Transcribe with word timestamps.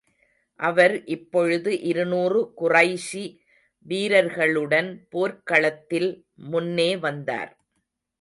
அவர் 0.59 0.93
இப்பொழுது 1.05 1.71
இருநூறு 1.81 2.39
குறைஷி 2.61 3.23
வீரர்களுடன் 3.85 4.89
போர்க் 5.09 5.45
களத்தில் 5.45 6.09
முன்னே 6.49 6.97
வந்தார். 6.97 7.51